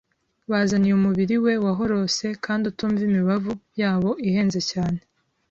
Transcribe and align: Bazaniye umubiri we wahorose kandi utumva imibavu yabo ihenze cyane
Bazaniye 0.51 0.93
umubiri 0.95 1.35
we 1.45 1.53
wahorose 1.65 2.25
kandi 2.45 2.63
utumva 2.71 3.01
imibavu 3.09 3.51
yabo 3.81 4.11
ihenze 4.27 4.61
cyane 4.71 4.99